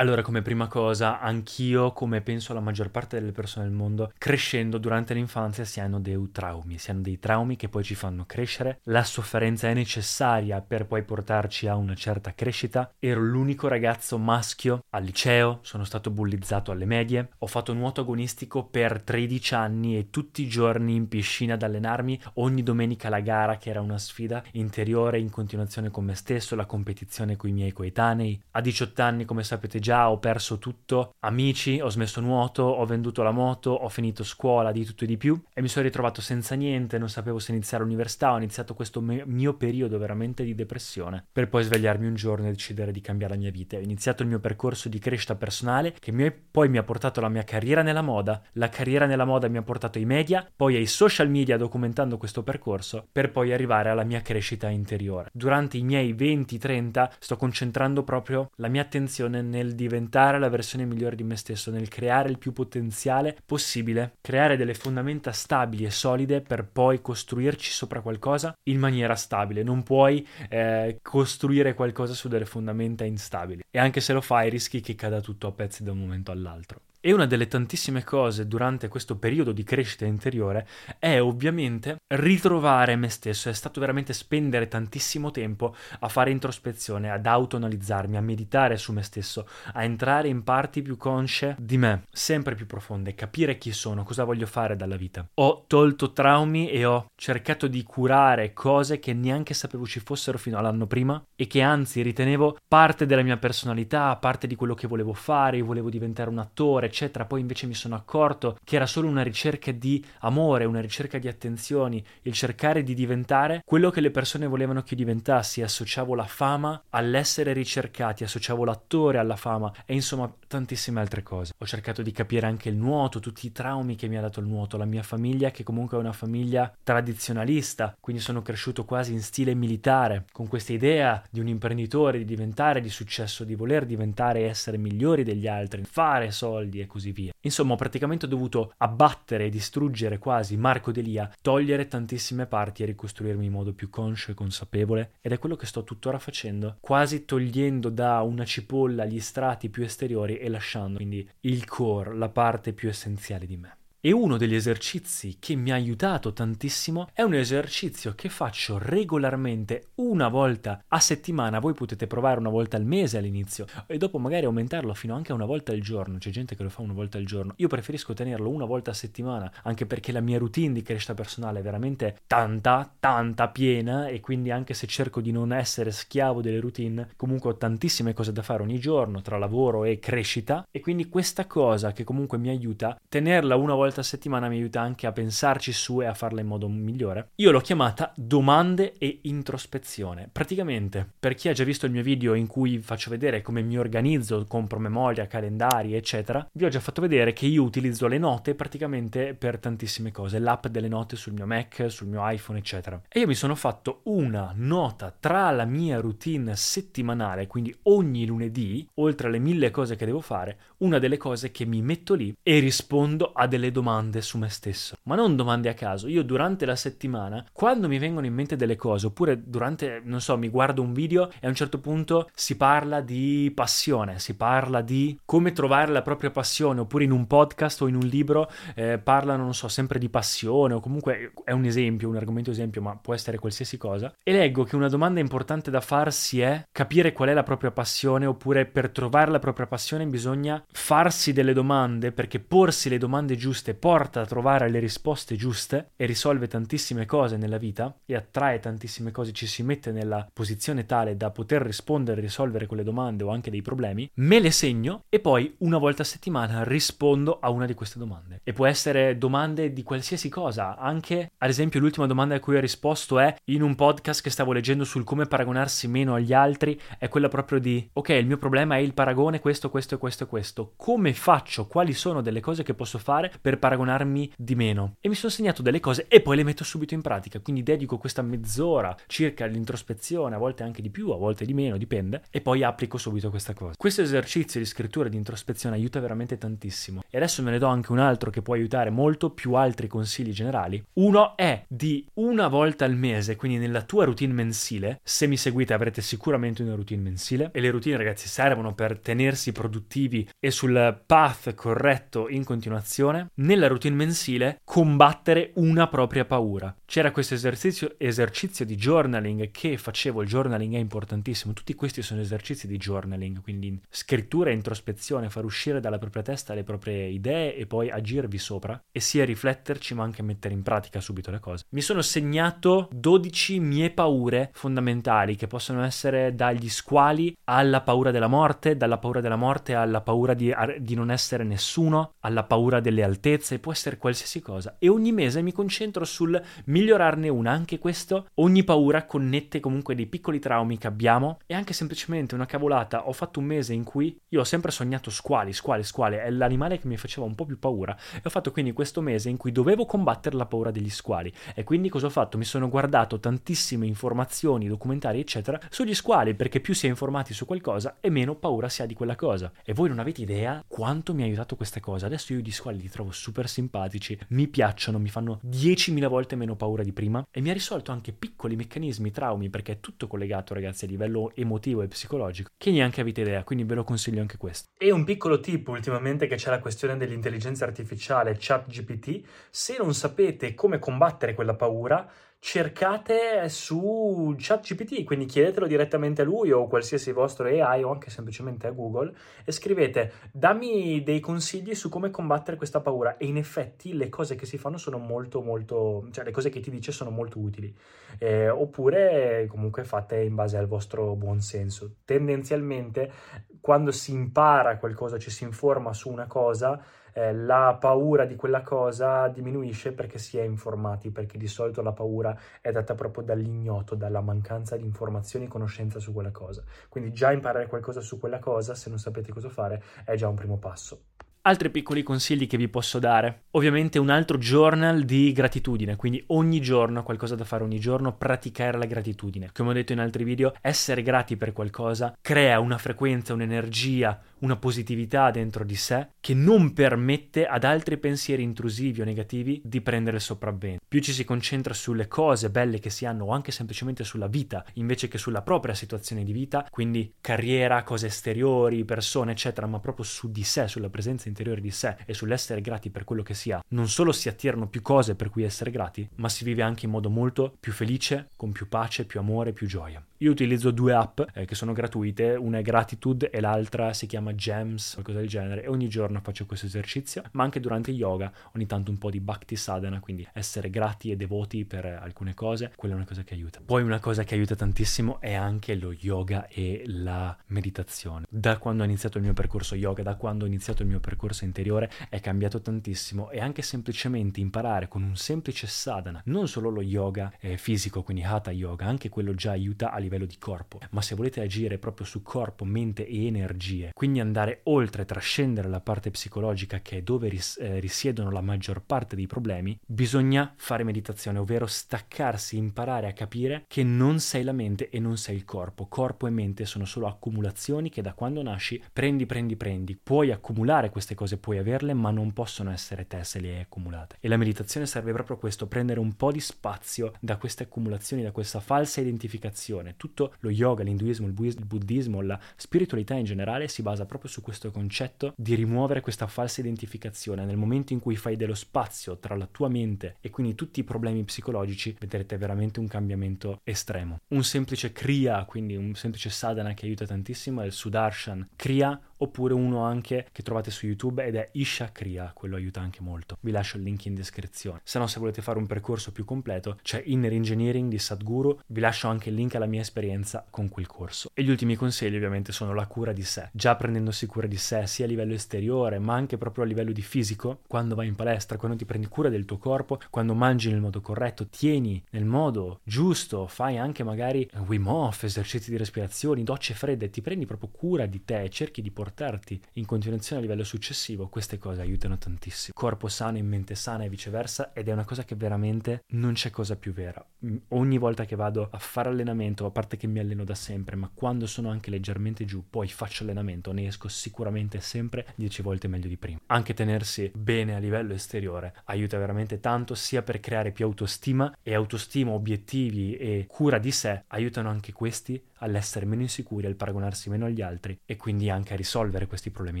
Allora, 0.00 0.22
come 0.22 0.40
prima 0.40 0.66
cosa, 0.66 1.20
anch'io, 1.20 1.92
come 1.92 2.22
penso 2.22 2.54
la 2.54 2.60
maggior 2.60 2.90
parte 2.90 3.18
delle 3.18 3.32
persone 3.32 3.66
del 3.66 3.74
mondo, 3.74 4.10
crescendo 4.16 4.78
durante 4.78 5.12
l'infanzia 5.12 5.66
si 5.66 5.78
hanno 5.78 6.00
dei 6.00 6.16
traumi, 6.32 6.78
si 6.78 6.90
hanno 6.90 7.02
dei 7.02 7.18
traumi 7.18 7.56
che 7.56 7.68
poi 7.68 7.84
ci 7.84 7.94
fanno 7.94 8.24
crescere. 8.24 8.80
La 8.84 9.04
sofferenza 9.04 9.68
è 9.68 9.74
necessaria 9.74 10.62
per 10.62 10.86
poi 10.86 11.02
portarci 11.02 11.68
a 11.68 11.76
una 11.76 11.94
certa 11.94 12.32
crescita. 12.32 12.94
Ero 12.98 13.20
l'unico 13.20 13.68
ragazzo 13.68 14.16
maschio 14.16 14.84
al 14.88 15.04
liceo, 15.04 15.58
sono 15.60 15.84
stato 15.84 16.10
bullizzato 16.10 16.70
alle 16.70 16.86
medie, 16.86 17.32
ho 17.36 17.46
fatto 17.46 17.74
nuoto 17.74 18.00
agonistico 18.00 18.64
per 18.64 19.02
13 19.02 19.54
anni 19.54 19.98
e 19.98 20.08
tutti 20.08 20.40
i 20.40 20.48
giorni 20.48 20.94
in 20.94 21.08
piscina 21.08 21.52
ad 21.52 21.62
allenarmi, 21.62 22.18
ogni 22.36 22.62
domenica 22.62 23.10
la 23.10 23.20
gara 23.20 23.58
che 23.58 23.68
era 23.68 23.82
una 23.82 23.98
sfida 23.98 24.42
interiore 24.52 25.18
in 25.18 25.28
continuazione 25.28 25.90
con 25.90 26.06
me 26.06 26.14
stesso, 26.14 26.56
la 26.56 26.64
competizione 26.64 27.36
con 27.36 27.50
i 27.50 27.52
miei 27.52 27.72
coetanei. 27.72 28.42
A 28.52 28.62
18 28.62 29.02
anni, 29.02 29.26
come 29.26 29.42
sapete 29.42 29.78
già, 29.78 29.88
già 29.90 30.08
ho 30.08 30.18
perso 30.18 30.58
tutto, 30.58 31.14
amici, 31.24 31.80
ho 31.80 31.88
smesso 31.88 32.20
nuoto, 32.20 32.62
ho 32.62 32.86
venduto 32.86 33.24
la 33.24 33.32
moto, 33.32 33.70
ho 33.72 33.88
finito 33.88 34.22
scuola, 34.22 34.70
di 34.70 34.84
tutto 34.84 35.02
e 35.02 35.08
di 35.08 35.16
più 35.16 35.36
e 35.52 35.60
mi 35.60 35.66
sono 35.66 35.84
ritrovato 35.84 36.20
senza 36.20 36.54
niente, 36.54 36.96
non 36.96 37.08
sapevo 37.08 37.40
se 37.40 37.50
iniziare 37.50 37.82
l'università, 37.82 38.32
ho 38.32 38.36
iniziato 38.36 38.74
questo 38.74 39.00
mio 39.00 39.54
periodo 39.54 39.98
veramente 39.98 40.44
di 40.44 40.54
depressione 40.54 41.26
per 41.32 41.48
poi 41.48 41.64
svegliarmi 41.64 42.06
un 42.06 42.14
giorno 42.14 42.46
e 42.46 42.50
decidere 42.50 42.92
di 42.92 43.00
cambiare 43.00 43.34
la 43.34 43.40
mia 43.40 43.50
vita. 43.50 43.78
Ho 43.78 43.80
iniziato 43.80 44.22
il 44.22 44.28
mio 44.28 44.38
percorso 44.38 44.88
di 44.88 45.00
crescita 45.00 45.34
personale 45.34 45.96
che 45.98 46.12
mi, 46.12 46.30
poi 46.30 46.68
mi 46.68 46.78
ha 46.78 46.84
portato 46.84 47.18
alla 47.18 47.28
mia 47.28 47.42
carriera 47.42 47.82
nella 47.82 48.02
moda, 48.02 48.40
la 48.52 48.68
carriera 48.68 49.06
nella 49.06 49.24
moda 49.24 49.48
mi 49.48 49.56
ha 49.56 49.62
portato 49.62 49.98
ai 49.98 50.04
media, 50.04 50.48
poi 50.54 50.76
ai 50.76 50.86
social 50.86 51.28
media 51.28 51.56
documentando 51.56 52.16
questo 52.16 52.44
percorso 52.44 53.08
per 53.10 53.32
poi 53.32 53.52
arrivare 53.52 53.88
alla 53.88 54.04
mia 54.04 54.22
crescita 54.22 54.68
interiore. 54.68 55.30
Durante 55.32 55.78
i 55.78 55.82
miei 55.82 56.14
20-30 56.14 57.10
sto 57.18 57.36
concentrando 57.36 58.04
proprio 58.04 58.50
la 58.58 58.68
mia 58.68 58.82
attenzione 58.82 59.42
nel 59.42 59.78
diventare 59.82 60.38
la 60.38 60.48
versione 60.48 60.84
migliore 60.84 61.16
di 61.16 61.22
me 61.22 61.36
stesso, 61.36 61.70
nel 61.70 61.88
creare 61.88 62.28
il 62.28 62.38
più 62.38 62.52
potenziale 62.52 63.36
possibile, 63.44 64.16
creare 64.20 64.56
delle 64.56 64.74
fondamenta 64.74 65.32
stabili 65.32 65.84
e 65.84 65.90
solide 65.90 66.40
per 66.40 66.64
poi 66.64 67.00
costruirci 67.00 67.70
sopra 67.70 68.00
qualcosa 68.00 68.54
in 68.64 68.78
maniera 68.78 69.14
stabile. 69.14 69.62
Non 69.62 69.82
puoi 69.82 70.26
eh, 70.48 70.98
costruire 71.02 71.74
qualcosa 71.74 72.14
su 72.14 72.28
delle 72.28 72.44
fondamenta 72.44 73.04
instabili 73.04 73.62
e 73.70 73.78
anche 73.78 74.00
se 74.00 74.12
lo 74.12 74.20
fai 74.20 74.50
rischi 74.50 74.80
che 74.80 74.94
cada 74.94 75.20
tutto 75.20 75.46
a 75.46 75.52
pezzi 75.52 75.82
da 75.82 75.92
un 75.92 75.98
momento 75.98 76.30
all'altro. 76.30 76.80
E 77.02 77.14
una 77.14 77.24
delle 77.24 77.48
tantissime 77.48 78.04
cose 78.04 78.46
durante 78.46 78.88
questo 78.88 79.16
periodo 79.16 79.52
di 79.52 79.64
crescita 79.64 80.04
interiore 80.04 80.66
è 80.98 81.18
ovviamente 81.18 82.02
ritrovare 82.08 82.94
me 82.94 83.08
stesso, 83.08 83.48
è 83.48 83.54
stato 83.54 83.80
veramente 83.80 84.12
spendere 84.12 84.68
tantissimo 84.68 85.30
tempo 85.30 85.74
a 86.00 86.08
fare 86.08 86.30
introspezione, 86.30 87.10
ad 87.10 87.24
autoanalizzarmi, 87.24 88.18
a 88.18 88.20
meditare 88.20 88.76
su 88.76 88.92
me 88.92 89.02
stesso, 89.02 89.48
a 89.72 89.82
entrare 89.82 90.28
in 90.28 90.44
parti 90.44 90.82
più 90.82 90.98
consce 90.98 91.56
di 91.58 91.78
me, 91.78 92.04
sempre 92.12 92.54
più 92.54 92.66
profonde, 92.66 93.14
capire 93.14 93.56
chi 93.56 93.72
sono, 93.72 94.02
cosa 94.02 94.24
voglio 94.24 94.44
fare 94.44 94.76
dalla 94.76 94.96
vita. 94.96 95.26
Ho 95.36 95.64
tolto 95.66 96.12
traumi 96.12 96.68
e 96.68 96.84
ho 96.84 97.06
cercato 97.14 97.66
di 97.66 97.82
curare 97.82 98.52
cose 98.52 98.98
che 98.98 99.14
neanche 99.14 99.54
sapevo 99.54 99.86
ci 99.86 100.00
fossero 100.00 100.36
fino 100.36 100.58
all'anno 100.58 100.86
prima 100.86 101.24
e 101.34 101.46
che 101.46 101.62
anzi 101.62 102.02
ritenevo 102.02 102.58
parte 102.68 103.06
della 103.06 103.22
mia 103.22 103.38
personalità, 103.38 104.14
parte 104.16 104.46
di 104.46 104.54
quello 104.54 104.74
che 104.74 104.86
volevo 104.86 105.14
fare, 105.14 105.62
volevo 105.62 105.88
diventare 105.88 106.28
un 106.28 106.38
attore, 106.38 106.88
eccetera, 106.90 107.24
poi 107.24 107.40
invece 107.40 107.66
mi 107.66 107.74
sono 107.74 107.94
accorto 107.94 108.58
che 108.64 108.76
era 108.76 108.86
solo 108.86 109.08
una 109.08 109.22
ricerca 109.22 109.70
di 109.70 110.04
amore, 110.20 110.64
una 110.64 110.80
ricerca 110.80 111.18
di 111.18 111.28
attenzioni, 111.28 112.04
il 112.22 112.32
cercare 112.32 112.82
di 112.82 112.94
diventare 112.94 113.62
quello 113.64 113.90
che 113.90 114.00
le 114.00 114.10
persone 114.10 114.46
volevano 114.46 114.82
che 114.82 114.94
io 114.94 115.04
diventassi, 115.04 115.62
associavo 115.62 116.14
la 116.14 116.26
fama 116.26 116.82
all'essere 116.90 117.52
ricercati, 117.52 118.24
associavo 118.24 118.64
l'attore 118.64 119.18
alla 119.18 119.36
fama 119.36 119.72
e 119.86 119.94
insomma 119.94 120.32
tantissime 120.46 121.00
altre 121.00 121.22
cose. 121.22 121.52
Ho 121.56 121.66
cercato 121.66 122.02
di 122.02 122.12
capire 122.12 122.46
anche 122.46 122.68
il 122.68 122.76
nuoto, 122.76 123.20
tutti 123.20 123.46
i 123.46 123.52
traumi 123.52 123.94
che 123.94 124.08
mi 124.08 124.18
ha 124.18 124.20
dato 124.20 124.40
il 124.40 124.46
nuoto, 124.46 124.76
la 124.76 124.84
mia 124.84 125.02
famiglia 125.02 125.50
che 125.50 125.62
comunque 125.62 125.96
è 125.96 126.00
una 126.00 126.12
famiglia 126.12 126.72
tradizionalista, 126.82 127.96
quindi 128.00 128.20
sono 128.20 128.42
cresciuto 128.42 128.84
quasi 128.84 129.12
in 129.12 129.22
stile 129.22 129.54
militare, 129.54 130.24
con 130.32 130.48
questa 130.48 130.72
idea 130.72 131.22
di 131.30 131.40
un 131.40 131.46
imprenditore, 131.46 132.18
di 132.18 132.24
diventare 132.24 132.80
di 132.80 132.88
successo, 132.88 133.44
di 133.44 133.54
voler 133.54 133.86
diventare 133.86 134.40
e 134.40 134.44
essere 134.44 134.76
migliori 134.76 135.22
degli 135.22 135.46
altri, 135.46 135.84
fare 135.84 136.30
soldi 136.30 136.79
e 136.80 136.86
così 136.86 137.12
via. 137.12 137.32
Insomma, 137.42 137.74
ho 137.74 137.76
praticamente 137.76 138.28
dovuto 138.28 138.72
abbattere 138.78 139.46
e 139.46 139.50
distruggere 139.50 140.18
quasi 140.18 140.56
Marco 140.56 140.92
Delia, 140.92 141.30
togliere 141.40 141.88
tantissime 141.88 142.46
parti 142.46 142.82
e 142.82 142.86
ricostruirmi 142.86 143.46
in 143.46 143.52
modo 143.52 143.72
più 143.72 143.88
conscio 143.90 144.30
e 144.30 144.34
consapevole 144.34 145.12
ed 145.20 145.32
è 145.32 145.38
quello 145.38 145.56
che 145.56 145.66
sto 145.66 145.84
tuttora 145.84 146.18
facendo, 146.18 146.76
quasi 146.80 147.24
togliendo 147.24 147.88
da 147.88 148.20
una 148.22 148.44
cipolla 148.44 149.04
gli 149.04 149.20
strati 149.20 149.68
più 149.68 149.82
esteriori 149.82 150.38
e 150.38 150.48
lasciando 150.48 150.96
quindi 150.96 151.28
il 151.40 151.66
core, 151.66 152.14
la 152.14 152.28
parte 152.28 152.72
più 152.72 152.88
essenziale 152.88 153.46
di 153.46 153.56
me. 153.56 153.78
E 154.02 154.12
uno 154.12 154.38
degli 154.38 154.54
esercizi 154.54 155.36
che 155.38 155.54
mi 155.56 155.72
ha 155.72 155.74
aiutato 155.74 156.32
tantissimo 156.32 157.10
è 157.12 157.20
un 157.20 157.34
esercizio 157.34 158.14
che 158.14 158.30
faccio 158.30 158.78
regolarmente 158.78 159.88
una 159.96 160.28
volta 160.28 160.82
a 160.88 160.98
settimana. 161.00 161.58
Voi 161.58 161.74
potete 161.74 162.06
provare 162.06 162.38
una 162.38 162.48
volta 162.48 162.78
al 162.78 162.86
mese 162.86 163.18
all'inizio 163.18 163.66
e 163.86 163.98
dopo 163.98 164.18
magari 164.18 164.46
aumentarlo 164.46 164.94
fino 164.94 165.14
anche 165.14 165.32
a 165.32 165.34
una 165.34 165.44
volta 165.44 165.72
al 165.72 165.80
giorno. 165.80 166.16
C'è 166.16 166.30
gente 166.30 166.56
che 166.56 166.62
lo 166.62 166.70
fa 166.70 166.80
una 166.80 166.94
volta 166.94 167.18
al 167.18 167.26
giorno. 167.26 167.52
Io 167.56 167.68
preferisco 167.68 168.14
tenerlo 168.14 168.48
una 168.48 168.64
volta 168.64 168.92
a 168.92 168.94
settimana 168.94 169.52
anche 169.64 169.84
perché 169.84 170.12
la 170.12 170.20
mia 170.20 170.38
routine 170.38 170.72
di 170.72 170.80
crescita 170.80 171.12
personale 171.12 171.58
è 171.58 171.62
veramente 171.62 172.20
tanta, 172.26 172.90
tanta 172.98 173.48
piena 173.48 174.06
e 174.06 174.20
quindi 174.20 174.50
anche 174.50 174.72
se 174.72 174.86
cerco 174.86 175.20
di 175.20 175.30
non 175.30 175.52
essere 175.52 175.90
schiavo 175.90 176.40
delle 176.40 176.60
routine, 176.60 177.10
comunque 177.16 177.50
ho 177.50 177.56
tantissime 177.58 178.14
cose 178.14 178.32
da 178.32 178.40
fare 178.40 178.62
ogni 178.62 178.78
giorno 178.78 179.20
tra 179.20 179.36
lavoro 179.36 179.84
e 179.84 179.98
crescita 179.98 180.66
e 180.70 180.80
quindi 180.80 181.10
questa 181.10 181.46
cosa 181.46 181.92
che 181.92 182.02
comunque 182.02 182.38
mi 182.38 182.48
aiuta, 182.48 182.98
tenerla 183.06 183.56
una 183.56 183.74
volta 183.74 183.88
volta 183.90 184.02
a 184.02 184.04
settimana 184.04 184.48
mi 184.48 184.56
aiuta 184.56 184.80
anche 184.80 185.08
a 185.08 185.12
pensarci 185.12 185.72
su 185.72 186.00
e 186.00 186.06
a 186.06 186.14
farla 186.14 186.40
in 186.40 186.46
modo 186.46 186.68
migliore. 186.68 187.30
Io 187.36 187.50
l'ho 187.50 187.60
chiamata 187.60 188.12
domande 188.14 188.94
e 188.98 189.18
introspezione. 189.22 190.28
Praticamente, 190.30 191.04
per 191.18 191.34
chi 191.34 191.48
ha 191.48 191.52
già 191.52 191.64
visto 191.64 191.86
il 191.86 191.92
mio 191.92 192.02
video 192.02 192.34
in 192.34 192.46
cui 192.46 192.78
faccio 192.78 193.10
vedere 193.10 193.42
come 193.42 193.62
mi 193.62 193.76
organizzo, 193.76 194.44
compro 194.46 194.78
memoria, 194.78 195.26
calendari, 195.26 195.94
eccetera, 195.94 196.46
vi 196.52 196.64
ho 196.64 196.68
già 196.68 196.78
fatto 196.78 197.00
vedere 197.00 197.32
che 197.32 197.46
io 197.46 197.64
utilizzo 197.64 198.06
le 198.06 198.18
note 198.18 198.54
praticamente 198.54 199.34
per 199.34 199.58
tantissime 199.58 200.12
cose, 200.12 200.38
l'app 200.38 200.68
delle 200.68 200.88
note 200.88 201.16
sul 201.16 201.32
mio 201.32 201.46
Mac, 201.46 201.86
sul 201.88 202.06
mio 202.06 202.28
iPhone, 202.28 202.58
eccetera. 202.58 203.00
E 203.08 203.20
io 203.20 203.26
mi 203.26 203.34
sono 203.34 203.56
fatto 203.56 204.02
una 204.04 204.52
nota 204.54 205.12
tra 205.18 205.50
la 205.50 205.64
mia 205.64 205.98
routine 205.98 206.54
settimanale, 206.54 207.48
quindi 207.48 207.74
ogni 207.84 208.24
lunedì, 208.24 208.86
oltre 208.94 209.26
alle 209.26 209.40
mille 209.40 209.72
cose 209.72 209.96
che 209.96 210.06
devo 210.06 210.20
fare, 210.20 210.58
una 210.78 211.00
delle 211.00 211.16
cose 211.16 211.50
che 211.50 211.64
mi 211.66 211.82
metto 211.82 212.14
lì 212.14 212.32
e 212.40 212.58
rispondo 212.60 213.32
a 213.32 213.48
delle 213.48 213.72
domande 213.72 213.78
domande 213.80 214.20
su 214.20 214.36
me 214.36 214.50
stesso, 214.50 214.98
ma 215.04 215.14
non 215.14 215.36
domande 215.36 215.70
a 215.70 215.74
caso. 215.74 216.06
Io 216.06 216.22
durante 216.22 216.66
la 216.66 216.76
settimana, 216.76 217.44
quando 217.50 217.88
mi 217.88 217.98
vengono 217.98 218.26
in 218.26 218.34
mente 218.34 218.54
delle 218.56 218.76
cose, 218.76 219.06
oppure 219.06 219.42
durante, 219.42 220.02
non 220.04 220.20
so, 220.20 220.36
mi 220.36 220.48
guardo 220.48 220.82
un 220.82 220.92
video 220.92 221.30
e 221.40 221.46
a 221.46 221.48
un 221.48 221.54
certo 221.54 221.78
punto 221.80 222.28
si 222.34 222.56
parla 222.56 223.00
di 223.00 223.50
passione, 223.54 224.18
si 224.18 224.36
parla 224.36 224.82
di 224.82 225.18
come 225.24 225.52
trovare 225.52 225.90
la 225.90 226.02
propria 226.02 226.30
passione, 226.30 226.80
oppure 226.80 227.04
in 227.04 227.10
un 227.10 227.26
podcast 227.26 227.80
o 227.80 227.88
in 227.88 227.94
un 227.94 228.06
libro 228.06 228.50
eh, 228.74 228.98
parlano, 228.98 229.44
non 229.44 229.54
so, 229.54 229.68
sempre 229.68 229.98
di 229.98 230.10
passione, 230.10 230.74
o 230.74 230.80
comunque 230.80 231.32
è 231.42 231.52
un 231.52 231.64
esempio, 231.64 232.10
un 232.10 232.16
argomento 232.16 232.50
esempio, 232.50 232.82
ma 232.82 232.96
può 232.96 233.14
essere 233.14 233.38
qualsiasi 233.38 233.78
cosa. 233.78 234.14
E 234.22 234.32
leggo 234.32 234.64
che 234.64 234.76
una 234.76 234.88
domanda 234.88 235.20
importante 235.20 235.70
da 235.70 235.80
farsi 235.80 236.42
è 236.42 236.66
capire 236.70 237.12
qual 237.12 237.30
è 237.30 237.32
la 237.32 237.42
propria 237.42 237.70
passione, 237.70 238.26
oppure 238.26 238.66
per 238.66 238.90
trovare 238.90 239.30
la 239.30 239.38
propria 239.38 239.66
passione 239.66 240.04
bisogna 240.06 240.62
farsi 240.70 241.32
delle 241.32 241.54
domande, 241.54 242.12
perché 242.12 242.40
porsi 242.40 242.90
le 242.90 242.98
domande 242.98 243.36
giuste 243.36 243.69
giuste 243.70 243.74
porta 243.74 244.20
a 244.20 244.26
trovare 244.26 244.68
le 244.68 244.78
risposte 244.78 245.36
giuste 245.36 245.90
e 245.96 246.06
risolve 246.06 246.48
tantissime 246.48 247.06
cose 247.06 247.36
nella 247.36 247.58
vita 247.58 247.94
e 248.06 248.14
attrae 248.14 248.58
tantissime 248.58 249.10
cose, 249.10 249.32
ci 249.32 249.46
si 249.46 249.62
mette 249.62 249.92
nella 249.92 250.28
posizione 250.32 250.86
tale 250.86 251.16
da 251.16 251.30
poter 251.30 251.62
rispondere 251.62 252.20
e 252.20 252.24
risolvere 252.24 252.66
quelle 252.66 252.82
domande 252.82 253.24
o 253.24 253.30
anche 253.30 253.50
dei 253.50 253.62
problemi, 253.62 254.10
me 254.14 254.40
le 254.40 254.50
segno 254.50 255.04
e 255.08 255.20
poi 255.20 255.54
una 255.58 255.78
volta 255.78 256.02
a 256.02 256.06
settimana 256.06 256.64
rispondo 256.64 257.38
a 257.40 257.50
una 257.50 257.66
di 257.66 257.74
queste 257.74 257.98
domande. 257.98 258.40
E 258.42 258.52
può 258.52 258.66
essere 258.66 259.18
domande 259.18 259.72
di 259.72 259.82
qualsiasi 259.82 260.28
cosa, 260.28 260.76
anche 260.76 261.32
ad 261.36 261.48
esempio 261.48 261.80
l'ultima 261.80 262.06
domanda 262.06 262.34
a 262.34 262.40
cui 262.40 262.56
ho 262.56 262.60
risposto 262.60 263.18
è 263.18 263.34
in 263.46 263.62
un 263.62 263.74
podcast 263.74 264.22
che 264.22 264.30
stavo 264.30 264.52
leggendo 264.52 264.84
sul 264.84 265.04
come 265.04 265.26
paragonarsi 265.26 265.88
meno 265.88 266.14
agli 266.14 266.32
altri, 266.32 266.80
è 266.98 267.08
quella 267.08 267.28
proprio 267.28 267.58
di 267.58 267.88
ok, 267.92 268.08
il 268.10 268.26
mio 268.26 268.38
problema 268.38 268.76
è 268.76 268.78
il 268.78 268.94
paragone 268.94 269.40
questo, 269.40 269.70
questo 269.70 269.94
e 269.94 269.98
questo 269.98 270.24
e 270.24 270.26
questo. 270.26 270.72
Come 270.76 271.12
faccio? 271.12 271.66
Quali 271.66 271.92
sono 271.92 272.20
delle 272.20 272.40
cose 272.40 272.62
che 272.62 272.74
posso 272.74 272.98
fare 272.98 273.32
per 273.40 273.58
paragonarmi 273.60 274.32
di 274.36 274.56
meno. 274.56 274.96
E 275.00 275.08
mi 275.08 275.14
sono 275.14 275.30
segnato 275.30 275.62
delle 275.62 275.78
cose 275.78 276.06
e 276.08 276.20
poi 276.20 276.34
le 276.36 276.42
metto 276.42 276.64
subito 276.64 276.94
in 276.94 277.02
pratica. 277.02 277.38
Quindi 277.38 277.62
dedico 277.62 277.98
questa 277.98 278.22
mezz'ora 278.22 278.96
circa 279.06 279.44
all'introspezione, 279.44 280.34
a 280.34 280.38
volte 280.38 280.64
anche 280.64 280.82
di 280.82 280.90
più, 280.90 281.10
a 281.10 281.16
volte 281.16 281.44
di 281.44 281.54
meno, 281.54 281.76
dipende, 281.76 282.22
e 282.30 282.40
poi 282.40 282.64
applico 282.64 282.98
subito 282.98 283.30
questa 283.30 283.54
cosa. 283.54 283.74
Questo 283.76 284.02
esercizio 284.02 284.58
di 284.58 284.66
scrittura 284.66 285.06
e 285.06 285.10
di 285.10 285.16
introspezione 285.16 285.76
aiuta 285.76 286.00
veramente 286.00 286.36
tantissimo. 286.36 287.02
E 287.08 287.16
adesso 287.16 287.42
me 287.42 287.52
ne 287.52 287.58
do 287.58 287.68
anche 287.68 287.92
un 287.92 288.00
altro 288.00 288.30
che 288.30 288.42
può 288.42 288.54
aiutare 288.54 288.90
molto, 288.90 289.30
più 289.30 289.54
altri 289.54 289.86
consigli 289.86 290.32
generali. 290.32 290.82
Uno 290.94 291.36
è 291.36 291.64
di 291.68 292.06
una 292.14 292.48
volta 292.48 292.84
al 292.84 292.96
mese, 292.96 293.36
quindi 293.36 293.58
nella 293.58 293.82
tua 293.82 294.06
routine 294.06 294.32
mensile, 294.32 295.00
se 295.04 295.26
mi 295.26 295.36
seguite 295.36 295.74
avrete 295.74 296.00
sicuramente 296.00 296.62
una 296.62 296.74
routine 296.74 297.02
mensile 297.02 297.50
e 297.52 297.60
le 297.60 297.70
routine 297.70 297.96
ragazzi 297.96 298.28
servono 298.28 298.74
per 298.74 298.98
tenersi 298.98 299.52
produttivi 299.52 300.28
e 300.38 300.50
sul 300.50 301.02
path 301.06 301.54
corretto 301.54 302.28
in 302.28 302.44
continuazione 302.44 303.30
nella 303.50 303.66
routine 303.66 303.96
mensile 303.96 304.60
combattere 304.62 305.50
una 305.54 305.88
propria 305.88 306.24
paura. 306.24 306.72
C'era 306.84 307.10
questo 307.10 307.34
esercizio, 307.34 307.94
esercizio 307.98 308.64
di 308.64 308.76
journaling 308.76 309.50
che 309.50 309.76
facevo, 309.76 310.22
il 310.22 310.28
journaling 310.28 310.74
è 310.74 310.78
importantissimo, 310.78 311.52
tutti 311.52 311.74
questi 311.74 312.00
sono 312.00 312.20
esercizi 312.20 312.68
di 312.68 312.76
journaling, 312.76 313.40
quindi 313.42 313.80
scrittura 313.90 314.50
e 314.50 314.52
introspezione, 314.52 315.30
far 315.30 315.44
uscire 315.44 315.80
dalla 315.80 315.98
propria 315.98 316.22
testa 316.22 316.54
le 316.54 316.62
proprie 316.62 317.06
idee 317.06 317.56
e 317.56 317.66
poi 317.66 317.90
agirvi 317.90 318.38
sopra 318.38 318.80
e 318.92 319.00
sia 319.00 319.24
rifletterci 319.24 319.94
ma 319.94 320.04
anche 320.04 320.22
mettere 320.22 320.54
in 320.54 320.62
pratica 320.62 321.00
subito 321.00 321.32
le 321.32 321.40
cose. 321.40 321.64
Mi 321.70 321.80
sono 321.80 322.02
segnato 322.02 322.88
12 322.92 323.58
mie 323.58 323.90
paure 323.90 324.50
fondamentali 324.52 325.34
che 325.34 325.48
possono 325.48 325.82
essere 325.82 326.36
dagli 326.36 326.68
squali 326.68 327.36
alla 327.44 327.80
paura 327.80 328.12
della 328.12 328.28
morte, 328.28 328.76
dalla 328.76 328.98
paura 328.98 329.20
della 329.20 329.34
morte 329.34 329.74
alla 329.74 330.02
paura 330.02 330.34
di, 330.34 330.54
di 330.78 330.94
non 330.94 331.10
essere 331.10 331.42
nessuno, 331.42 332.14
alla 332.20 332.44
paura 332.44 332.78
delle 332.78 333.02
altezze, 333.02 333.38
e 333.48 333.58
può 333.58 333.72
essere 333.72 333.96
qualsiasi 333.96 334.40
cosa. 334.40 334.76
E 334.78 334.88
ogni 334.88 335.12
mese 335.12 335.42
mi 335.42 335.52
concentro 335.52 336.04
sul 336.04 336.40
migliorarne 336.64 337.28
una, 337.28 337.52
anche 337.52 337.78
questo, 337.78 338.28
ogni 338.34 338.64
paura 338.64 339.04
connette 339.06 339.60
comunque 339.60 339.94
dei 339.94 340.06
piccoli 340.06 340.38
traumi 340.38 340.78
che 340.78 340.86
abbiamo. 340.86 341.38
E 341.46 341.54
anche 341.54 341.72
semplicemente 341.72 342.34
una 342.34 342.46
cavolata, 342.46 343.08
ho 343.08 343.12
fatto 343.12 343.40
un 343.40 343.46
mese 343.46 343.72
in 343.72 343.84
cui 343.84 344.16
io 344.28 344.40
ho 344.40 344.44
sempre 344.44 344.70
sognato 344.70 345.10
squali, 345.10 345.52
squali, 345.52 345.82
squali, 345.82 346.16
è 346.16 346.30
l'animale 346.30 346.78
che 346.78 346.86
mi 346.86 346.96
faceva 346.96 347.26
un 347.26 347.34
po' 347.34 347.46
più 347.46 347.58
paura. 347.58 347.96
E 348.14 348.22
ho 348.22 348.30
fatto 348.30 348.52
quindi 348.52 348.72
questo 348.72 349.00
mese 349.00 349.28
in 349.28 349.36
cui 349.36 349.52
dovevo 349.52 349.86
combattere 349.86 350.36
la 350.36 350.46
paura 350.46 350.70
degli 350.70 350.90
squali. 350.90 351.32
E 351.54 351.64
quindi 351.64 351.88
cosa 351.88 352.06
ho 352.06 352.10
fatto? 352.10 352.38
Mi 352.38 352.44
sono 352.44 352.68
guardato 352.68 353.18
tantissime 353.18 353.86
informazioni, 353.86 354.68
documentari 354.68 355.20
eccetera 355.20 355.58
sugli 355.70 355.94
squali 355.94 356.34
perché 356.34 356.60
più 356.60 356.74
si 356.74 356.86
è 356.86 356.88
informati 356.88 357.32
su 357.32 357.46
qualcosa 357.46 357.96
e 358.00 358.10
meno 358.10 358.34
paura 358.34 358.68
si 358.68 358.82
ha 358.82 358.86
di 358.86 358.94
quella 358.94 359.16
cosa. 359.16 359.52
E 359.64 359.72
voi 359.72 359.88
non 359.88 359.98
avete 359.98 360.22
idea 360.22 360.62
quanto 360.66 361.14
mi 361.14 361.22
ha 361.22 361.26
aiutato 361.26 361.56
questa 361.56 361.80
cosa, 361.80 362.06
adesso 362.06 362.32
io 362.32 362.42
di 362.42 362.50
squali 362.50 362.78
li 362.78 362.88
trovo 362.88 363.10
super 363.30 363.48
simpatici, 363.48 364.18
mi 364.30 364.48
piacciono, 364.48 364.98
mi 364.98 365.08
fanno 365.08 365.40
10.000 365.44 366.08
volte 366.08 366.34
meno 366.34 366.56
paura 366.56 366.82
di 366.82 366.92
prima 366.92 367.24
e 367.30 367.40
mi 367.40 367.50
ha 367.50 367.52
risolto 367.52 367.92
anche 367.92 368.12
piccoli 368.12 368.56
meccanismi, 368.56 369.12
traumi, 369.12 369.48
perché 369.48 369.72
è 369.72 369.80
tutto 369.80 370.08
collegato 370.08 370.52
ragazzi 370.52 370.84
a 370.84 370.88
livello 370.88 371.30
emotivo 371.36 371.82
e 371.82 371.86
psicologico, 371.86 372.50
che 372.56 372.72
neanche 372.72 373.00
avete 373.00 373.20
idea, 373.20 373.44
quindi 373.44 373.64
ve 373.64 373.76
lo 373.76 373.84
consiglio 373.84 374.20
anche 374.20 374.36
questo. 374.36 374.66
E 374.76 374.90
un 374.90 375.04
piccolo 375.04 375.38
tip 375.38 375.68
ultimamente 375.68 376.26
che 376.26 376.34
c'è 376.34 376.50
la 376.50 376.58
questione 376.58 376.96
dell'intelligenza 376.96 377.64
artificiale, 377.64 378.36
chat 378.36 378.68
GPT, 378.68 379.22
se 379.48 379.76
non 379.78 379.94
sapete 379.94 380.54
come 380.54 380.80
combattere 380.80 381.34
quella 381.34 381.54
paura, 381.54 382.10
cercate 382.42 383.50
su 383.50 384.34
ChatGPT, 384.36 385.04
quindi 385.04 385.26
chiedetelo 385.26 385.66
direttamente 385.66 386.22
a 386.22 386.24
lui 386.24 386.50
o 386.50 386.66
qualsiasi 386.66 387.12
vostro 387.12 387.46
AI 387.46 387.82
o 387.82 387.90
anche 387.90 388.08
semplicemente 388.08 388.66
a 388.66 388.70
Google 388.70 389.14
e 389.44 389.52
scrivete 389.52 390.12
dammi 390.32 391.02
dei 391.02 391.20
consigli 391.20 391.74
su 391.74 391.90
come 391.90 392.10
combattere 392.10 392.56
questa 392.56 392.80
paura 392.80 393.18
e 393.18 393.26
in 393.26 393.36
effetti 393.36 393.92
le 393.92 394.08
cose 394.08 394.36
che 394.36 394.46
si 394.46 394.56
fanno 394.56 394.78
sono 394.78 394.96
molto 394.96 395.42
molto, 395.42 396.08
cioè 396.12 396.24
le 396.24 396.30
cose 396.30 396.48
che 396.48 396.60
ti 396.60 396.70
dice 396.70 396.92
sono 396.92 397.10
molto 397.10 397.38
utili 397.38 397.72
eh, 398.18 398.48
oppure 398.48 399.46
comunque 399.46 399.84
fatte 399.84 400.22
in 400.22 400.34
base 400.34 400.56
al 400.56 400.66
vostro 400.66 401.14
buon 401.16 401.42
senso. 401.42 401.96
Tendenzialmente 402.06 403.12
quando 403.60 403.92
si 403.92 404.12
impara 404.12 404.78
qualcosa, 404.78 405.18
ci 405.18 405.30
si 405.30 405.44
informa 405.44 405.92
su 405.92 406.08
una 406.08 406.26
cosa, 406.26 406.82
eh, 407.12 407.34
la 407.34 407.76
paura 407.78 408.24
di 408.24 408.36
quella 408.36 408.62
cosa 408.62 409.28
diminuisce 409.28 409.92
perché 409.92 410.18
si 410.18 410.38
è 410.38 410.42
informati, 410.42 411.10
perché 411.10 411.38
di 411.38 411.46
solito 411.46 411.82
la 411.82 411.92
paura 411.92 412.38
è 412.60 412.70
data 412.70 412.94
proprio 412.94 413.24
dall'ignoto, 413.24 413.94
dalla 413.94 414.20
mancanza 414.20 414.76
di 414.76 414.84
informazioni 414.84 415.46
e 415.46 415.48
conoscenza 415.48 415.98
su 415.98 416.12
quella 416.12 416.30
cosa. 416.30 416.62
Quindi 416.88 417.12
già 417.12 417.32
imparare 417.32 417.66
qualcosa 417.66 418.00
su 418.00 418.18
quella 418.18 418.38
cosa, 418.38 418.74
se 418.74 418.88
non 418.88 418.98
sapete 418.98 419.32
cosa 419.32 419.48
fare, 419.48 419.82
è 420.04 420.14
già 420.14 420.28
un 420.28 420.34
primo 420.34 420.58
passo. 420.58 421.02
Altri 421.42 421.70
piccoli 421.70 422.02
consigli 422.02 422.46
che 422.46 422.58
vi 422.58 422.68
posso 422.68 422.98
dare. 422.98 423.44
Ovviamente 423.52 423.98
un 423.98 424.10
altro 424.10 424.36
journal 424.36 425.04
di 425.04 425.32
gratitudine, 425.32 425.96
quindi 425.96 426.22
ogni 426.28 426.60
giorno, 426.60 427.02
qualcosa 427.02 427.34
da 427.34 427.44
fare 427.44 427.64
ogni 427.64 427.78
giorno, 427.78 428.14
praticare 428.14 428.76
la 428.76 428.84
gratitudine. 428.84 429.48
Come 429.54 429.70
ho 429.70 429.72
detto 429.72 429.92
in 429.92 430.00
altri 430.00 430.22
video, 430.22 430.52
essere 430.60 431.00
grati 431.00 431.38
per 431.38 431.54
qualcosa 431.54 432.14
crea 432.20 432.60
una 432.60 432.76
frequenza, 432.76 433.32
un'energia, 433.32 434.20
una 434.40 434.56
positività 434.56 435.30
dentro 435.30 435.64
di 435.64 435.76
sé 435.76 436.10
che 436.20 436.34
non 436.34 436.72
permette 436.72 437.46
ad 437.46 437.64
altri 437.64 437.98
pensieri 437.98 438.42
intrusivi 438.42 439.00
o 439.00 439.04
negativi 439.04 439.60
di 439.64 439.80
prendere 439.80 440.16
il 440.16 440.22
sopravvento. 440.22 440.82
Più 440.86 441.00
ci 441.00 441.12
si 441.12 441.24
concentra 441.24 441.74
sulle 441.74 442.08
cose 442.08 442.50
belle 442.50 442.78
che 442.78 442.90
si 442.90 443.06
hanno 443.06 443.26
o 443.26 443.32
anche 443.32 443.52
semplicemente 443.52 444.04
sulla 444.04 444.26
vita 444.26 444.64
invece 444.74 445.08
che 445.08 445.18
sulla 445.18 445.42
propria 445.42 445.74
situazione 445.74 446.24
di 446.24 446.32
vita, 446.32 446.66
quindi 446.70 447.14
carriera, 447.20 447.82
cose 447.82 448.06
esteriori, 448.06 448.84
persone, 448.84 449.32
eccetera, 449.32 449.66
ma 449.66 449.80
proprio 449.80 450.04
su 450.04 450.30
di 450.30 450.42
sé, 450.42 450.68
sulla 450.68 450.90
presenza 450.90 451.28
interiore 451.28 451.60
di 451.60 451.70
sé 451.70 451.96
e 452.06 452.14
sull'essere 452.14 452.60
grati 452.60 452.90
per 452.90 453.04
quello 453.04 453.22
che 453.22 453.34
si 453.34 453.52
ha, 453.52 453.62
non 453.68 453.88
solo 453.88 454.12
si 454.12 454.28
attirano 454.28 454.68
più 454.68 454.82
cose 454.82 455.14
per 455.14 455.30
cui 455.30 455.42
essere 455.42 455.70
grati, 455.70 456.08
ma 456.16 456.28
si 456.28 456.44
vive 456.44 456.62
anche 456.62 456.86
in 456.86 456.92
modo 456.92 457.10
molto 457.10 457.54
più 457.58 457.72
felice, 457.72 458.30
con 458.36 458.52
più 458.52 458.68
pace, 458.68 459.04
più 459.04 459.20
amore, 459.20 459.52
più 459.52 459.66
gioia. 459.66 460.04
Io 460.22 460.32
utilizzo 460.32 460.70
due 460.70 460.92
app 460.92 461.18
eh, 461.32 461.46
che 461.46 461.54
sono 461.54 461.72
gratuite, 461.72 462.34
una 462.34 462.58
è 462.58 462.62
Gratitude 462.62 463.30
e 463.30 463.40
l'altra 463.40 463.94
si 463.94 464.04
chiama 464.04 464.34
Gems, 464.34 464.92
qualcosa 464.92 465.20
del 465.20 465.28
genere, 465.28 465.62
e 465.62 465.66
ogni 465.66 465.88
giorno 465.88 466.20
faccio 466.22 466.44
questo 466.44 466.66
esercizio, 466.66 467.22
ma 467.32 467.42
anche 467.42 467.58
durante 467.58 467.90
yoga 467.90 468.30
ogni 468.52 468.66
tanto 468.66 468.90
un 468.90 468.98
po' 468.98 469.08
di 469.08 469.18
Bhakti 469.18 469.56
Sadhana, 469.56 469.98
quindi 469.98 470.28
essere 470.34 470.68
grati 470.68 471.10
e 471.10 471.16
devoti 471.16 471.64
per 471.64 471.86
alcune 471.86 472.34
cose, 472.34 472.70
quella 472.76 472.92
è 472.92 472.96
una 472.98 473.06
cosa 473.06 473.22
che 473.22 473.32
aiuta. 473.32 473.62
Poi 473.64 473.82
una 473.82 473.98
cosa 473.98 474.22
che 474.22 474.34
aiuta 474.34 474.54
tantissimo 474.54 475.22
è 475.22 475.32
anche 475.32 475.74
lo 475.74 475.90
yoga 475.90 476.48
e 476.48 476.82
la 476.84 477.34
meditazione. 477.46 478.26
Da 478.28 478.58
quando 478.58 478.82
ho 478.82 478.86
iniziato 478.86 479.16
il 479.16 479.24
mio 479.24 479.32
percorso 479.32 479.74
yoga, 479.74 480.02
da 480.02 480.16
quando 480.16 480.44
ho 480.44 480.48
iniziato 480.48 480.82
il 480.82 480.88
mio 480.88 481.00
percorso 481.00 481.46
interiore, 481.46 481.90
è 482.10 482.20
cambiato 482.20 482.60
tantissimo 482.60 483.30
e 483.30 483.40
anche 483.40 483.62
semplicemente 483.62 484.40
imparare 484.40 484.86
con 484.86 485.02
un 485.02 485.16
semplice 485.16 485.66
sadhana, 485.66 486.20
non 486.26 486.46
solo 486.46 486.68
lo 486.68 486.82
yoga 486.82 487.32
eh, 487.40 487.56
fisico, 487.56 488.02
quindi 488.02 488.22
hatha 488.22 488.50
yoga, 488.50 488.84
anche 488.84 489.08
quello 489.08 489.32
già 489.32 489.52
aiuta 489.52 489.90
a 489.90 489.96
livello 489.96 490.08
livello 490.10 490.26
di 490.26 490.36
corpo, 490.38 490.80
ma 490.90 491.00
se 491.00 491.14
volete 491.14 491.40
agire 491.40 491.78
proprio 491.78 492.04
su 492.04 492.22
corpo, 492.22 492.64
mente 492.64 493.06
e 493.06 493.26
energie, 493.26 493.92
quindi 493.94 494.18
andare 494.18 494.60
oltre, 494.64 495.04
trascendere 495.04 495.68
la 495.68 495.80
parte 495.80 496.10
psicologica 496.10 496.80
che 496.80 496.98
è 496.98 497.02
dove 497.02 497.28
ris- 497.28 497.58
eh, 497.60 497.78
risiedono 497.78 498.30
la 498.30 498.40
maggior 498.40 498.82
parte 498.82 499.14
dei 499.14 499.28
problemi, 499.28 499.78
bisogna 499.86 500.52
fare 500.56 500.82
meditazione, 500.82 501.38
ovvero 501.38 501.66
staccarsi, 501.66 502.56
imparare 502.56 503.06
a 503.06 503.12
capire 503.12 503.64
che 503.68 503.84
non 503.84 504.18
sei 504.18 504.42
la 504.42 504.52
mente 504.52 504.90
e 504.90 504.98
non 504.98 505.16
sei 505.16 505.36
il 505.36 505.44
corpo. 505.44 505.86
Corpo 505.86 506.26
e 506.26 506.30
mente 506.30 506.66
sono 506.66 506.84
solo 506.84 507.06
accumulazioni 507.06 507.88
che 507.88 508.02
da 508.02 508.14
quando 508.14 508.42
nasci 508.42 508.82
prendi, 508.92 509.26
prendi, 509.26 509.56
prendi. 509.56 509.98
Puoi 510.02 510.32
accumulare 510.32 510.90
queste 510.90 511.14
cose, 511.14 511.38
puoi 511.38 511.58
averle, 511.58 511.94
ma 511.94 512.10
non 512.10 512.32
possono 512.32 512.70
essere 512.70 513.06
te 513.06 513.22
se 513.22 513.38
le 513.38 513.54
hai 513.54 513.60
accumulate. 513.60 514.16
E 514.20 514.28
la 514.28 514.36
meditazione 514.36 514.86
serve 514.86 515.12
proprio 515.12 515.36
a 515.36 515.38
questo, 515.38 515.68
prendere 515.68 516.00
un 516.00 516.14
po' 516.14 516.32
di 516.32 516.40
spazio 516.40 517.12
da 517.20 517.36
queste 517.36 517.64
accumulazioni, 517.64 518.22
da 518.22 518.32
questa 518.32 518.60
falsa 518.60 519.00
identificazione 519.00 519.94
tutto 520.00 520.32
lo 520.40 520.48
yoga, 520.48 520.82
l'induismo, 520.82 521.26
il 521.26 521.34
buddismo, 521.34 522.22
la 522.22 522.40
spiritualità 522.56 523.12
in 523.16 523.24
generale 523.24 523.68
si 523.68 523.82
basa 523.82 524.06
proprio 524.06 524.30
su 524.30 524.40
questo 524.40 524.70
concetto 524.70 525.34
di 525.36 525.54
rimuovere 525.54 526.00
questa 526.00 526.26
falsa 526.26 526.62
identificazione. 526.62 527.44
Nel 527.44 527.58
momento 527.58 527.92
in 527.92 528.00
cui 528.00 528.16
fai 528.16 528.36
dello 528.36 528.54
spazio 528.54 529.18
tra 529.18 529.36
la 529.36 529.46
tua 529.46 529.68
mente 529.68 530.16
e 530.22 530.30
quindi 530.30 530.54
tutti 530.54 530.80
i 530.80 530.84
problemi 530.84 531.22
psicologici, 531.24 531.94
vedrete 532.00 532.38
veramente 532.38 532.80
un 532.80 532.88
cambiamento 532.88 533.60
estremo. 533.62 534.20
Un 534.28 534.42
semplice 534.42 534.90
kriya, 534.90 535.44
quindi 535.44 535.76
un 535.76 535.94
semplice 535.94 536.30
sadhana 536.30 536.72
che 536.72 536.86
aiuta 536.86 537.04
tantissimo 537.04 537.60
è 537.60 537.66
il 537.66 537.72
sudarshan. 537.72 538.48
Kriya 538.56 538.98
oppure 539.22 539.54
uno 539.54 539.82
anche 539.82 540.26
che 540.32 540.42
trovate 540.42 540.70
su 540.70 540.86
YouTube 540.86 541.24
ed 541.24 541.36
è 541.36 541.50
Isha 541.52 541.90
Kriya, 541.92 542.32
quello 542.34 542.56
aiuta 542.56 542.80
anche 542.80 543.00
molto. 543.02 543.36
Vi 543.40 543.50
lascio 543.50 543.76
il 543.76 543.82
link 543.82 544.06
in 544.06 544.14
descrizione. 544.14 544.80
Se 544.82 544.98
no, 544.98 545.06
se 545.06 545.20
volete 545.20 545.42
fare 545.42 545.58
un 545.58 545.66
percorso 545.66 546.12
più 546.12 546.24
completo, 546.24 546.78
c'è 546.82 547.02
Inner 547.04 547.32
Engineering 547.32 547.90
di 547.90 547.98
Sadhguru, 547.98 548.58
vi 548.66 548.80
lascio 548.80 549.08
anche 549.08 549.28
il 549.28 549.34
link 549.34 549.54
alla 549.54 549.66
mia 549.66 549.80
esperienza 549.80 550.44
con 550.48 550.68
quel 550.68 550.86
corso. 550.86 551.30
E 551.34 551.42
gli 551.42 551.50
ultimi 551.50 551.76
consigli 551.76 552.16
ovviamente 552.16 552.52
sono 552.52 552.74
la 552.74 552.86
cura 552.86 553.12
di 553.12 553.22
sé. 553.22 553.50
Già 553.52 553.76
prendendosi 553.76 554.26
cura 554.26 554.46
di 554.46 554.56
sé 554.56 554.86
sia 554.86 555.04
a 555.04 555.08
livello 555.08 555.34
esteriore, 555.34 555.98
ma 555.98 556.14
anche 556.14 556.38
proprio 556.38 556.64
a 556.64 556.66
livello 556.66 556.92
di 556.92 557.02
fisico, 557.02 557.60
quando 557.66 557.94
vai 557.94 558.08
in 558.08 558.14
palestra, 558.14 558.56
quando 558.56 558.76
ti 558.76 558.84
prendi 558.84 559.06
cura 559.06 559.28
del 559.28 559.44
tuo 559.44 559.58
corpo, 559.58 560.00
quando 560.10 560.34
mangi 560.34 560.70
nel 560.70 560.80
modo 560.80 561.00
corretto, 561.00 561.48
tieni 561.48 562.02
nel 562.10 562.24
modo 562.24 562.80
giusto, 562.82 563.46
fai 563.46 563.76
anche 563.76 564.02
magari 564.02 564.48
Wim 564.66 564.86
Hof, 564.86 565.24
esercizi 565.24 565.70
di 565.70 565.76
respirazione, 565.76 566.42
docce 566.42 566.74
fredde, 566.74 567.10
ti 567.10 567.20
prendi 567.20 567.46
proprio 567.46 567.68
cura 567.70 568.06
di 568.06 568.24
te, 568.24 568.48
cerchi 568.48 568.80
di 568.80 568.90
portare 568.90 569.09
portarti 569.10 569.60
in 569.74 569.86
continuazione 569.86 570.40
a 570.40 570.44
livello 570.44 570.64
successivo, 570.64 571.28
queste 571.28 571.58
cose 571.58 571.80
aiutano 571.80 572.16
tantissimo. 572.16 572.72
Corpo 572.74 573.08
sano 573.08 573.38
in 573.38 573.46
mente 573.46 573.74
sana 573.74 574.04
e 574.04 574.08
viceversa 574.08 574.72
ed 574.72 574.88
è 574.88 574.92
una 574.92 575.04
cosa 575.04 575.24
che 575.24 575.34
veramente 575.34 576.04
non 576.10 576.34
c'è 576.34 576.50
cosa 576.50 576.76
più 576.76 576.92
vera. 576.92 577.24
Ogni 577.68 577.96
volta 577.96 578.26
che 578.26 578.36
vado 578.36 578.68
a 578.70 578.78
fare 578.78 579.08
allenamento, 579.08 579.64
a 579.64 579.70
parte 579.70 579.96
che 579.96 580.06
mi 580.06 580.18
alleno 580.18 580.44
da 580.44 580.54
sempre, 580.54 580.94
ma 580.94 581.10
quando 581.12 581.46
sono 581.46 581.70
anche 581.70 581.88
leggermente 581.88 582.44
giù, 582.44 582.64
poi 582.68 582.86
faccio 582.88 583.22
allenamento, 583.22 583.72
ne 583.72 583.86
esco 583.86 584.08
sicuramente 584.08 584.80
sempre 584.80 585.26
10 585.36 585.62
volte 585.62 585.88
meglio 585.88 586.08
di 586.08 586.18
prima. 586.18 586.38
Anche 586.46 586.74
tenersi 586.74 587.30
bene 587.34 587.74
a 587.74 587.78
livello 587.78 588.12
esteriore 588.12 588.74
aiuta 588.84 589.16
veramente 589.16 589.58
tanto 589.58 589.94
sia 589.94 590.22
per 590.22 590.38
creare 590.40 590.70
più 590.72 590.84
autostima 590.84 591.56
e 591.62 591.72
autostima, 591.72 592.32
obiettivi 592.32 593.16
e 593.16 593.46
cura 593.48 593.78
di 593.78 593.90
sé 593.90 594.24
aiutano 594.26 594.68
anche 594.68 594.92
questi 594.92 595.42
all'essere 595.60 596.06
meno 596.06 596.22
insicuri, 596.22 596.66
al 596.66 596.74
paragonarsi 596.74 597.30
meno 597.30 597.46
agli 597.46 597.62
altri 597.62 597.98
e 598.04 598.16
quindi 598.16 598.50
anche 598.50 598.74
a 598.74 598.76
risolvere 598.76 599.26
questi 599.26 599.50
problemi 599.50 599.80